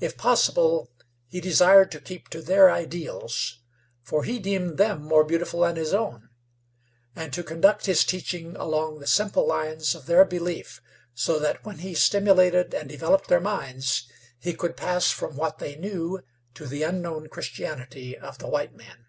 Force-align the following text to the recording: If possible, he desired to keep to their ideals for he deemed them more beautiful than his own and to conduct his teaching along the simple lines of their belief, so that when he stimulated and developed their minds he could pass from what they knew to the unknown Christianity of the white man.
If 0.00 0.18
possible, 0.18 0.90
he 1.28 1.40
desired 1.40 1.90
to 1.92 2.00
keep 2.02 2.28
to 2.28 2.42
their 2.42 2.70
ideals 2.70 3.60
for 4.02 4.22
he 4.22 4.38
deemed 4.38 4.76
them 4.76 5.00
more 5.00 5.24
beautiful 5.24 5.60
than 5.60 5.76
his 5.76 5.94
own 5.94 6.28
and 7.16 7.32
to 7.32 7.42
conduct 7.42 7.86
his 7.86 8.04
teaching 8.04 8.54
along 8.56 8.98
the 8.98 9.06
simple 9.06 9.46
lines 9.46 9.94
of 9.94 10.04
their 10.04 10.26
belief, 10.26 10.82
so 11.14 11.38
that 11.38 11.64
when 11.64 11.78
he 11.78 11.94
stimulated 11.94 12.74
and 12.74 12.86
developed 12.90 13.28
their 13.28 13.40
minds 13.40 14.06
he 14.38 14.52
could 14.52 14.76
pass 14.76 15.10
from 15.10 15.36
what 15.38 15.56
they 15.56 15.74
knew 15.76 16.22
to 16.52 16.66
the 16.66 16.82
unknown 16.82 17.30
Christianity 17.30 18.14
of 18.14 18.36
the 18.36 18.48
white 18.50 18.74
man. 18.74 19.06